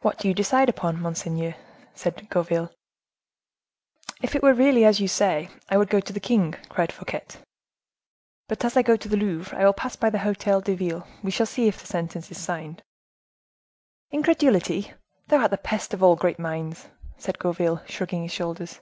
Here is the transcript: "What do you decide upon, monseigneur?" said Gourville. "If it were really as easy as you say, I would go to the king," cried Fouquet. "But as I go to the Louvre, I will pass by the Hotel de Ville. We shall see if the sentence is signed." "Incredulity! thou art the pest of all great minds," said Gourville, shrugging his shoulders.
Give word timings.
"What 0.00 0.16
do 0.16 0.28
you 0.28 0.32
decide 0.32 0.70
upon, 0.70 0.98
monseigneur?" 0.98 1.56
said 1.92 2.26
Gourville. 2.30 2.70
"If 4.22 4.34
it 4.34 4.42
were 4.42 4.54
really 4.54 4.82
as 4.86 4.94
easy 4.96 4.96
as 4.96 5.00
you 5.02 5.08
say, 5.08 5.48
I 5.68 5.76
would 5.76 5.90
go 5.90 6.00
to 6.00 6.12
the 6.14 6.20
king," 6.20 6.54
cried 6.70 6.90
Fouquet. 6.90 7.22
"But 8.48 8.64
as 8.64 8.78
I 8.78 8.82
go 8.82 8.96
to 8.96 9.08
the 9.10 9.16
Louvre, 9.18 9.54
I 9.58 9.66
will 9.66 9.74
pass 9.74 9.94
by 9.94 10.08
the 10.08 10.20
Hotel 10.20 10.62
de 10.62 10.74
Ville. 10.74 11.06
We 11.22 11.30
shall 11.30 11.44
see 11.44 11.68
if 11.68 11.78
the 11.82 11.86
sentence 11.86 12.30
is 12.30 12.38
signed." 12.40 12.82
"Incredulity! 14.10 14.94
thou 15.28 15.36
art 15.40 15.50
the 15.50 15.58
pest 15.58 15.92
of 15.92 16.02
all 16.02 16.16
great 16.16 16.38
minds," 16.38 16.88
said 17.18 17.38
Gourville, 17.38 17.82
shrugging 17.86 18.22
his 18.22 18.32
shoulders. 18.32 18.80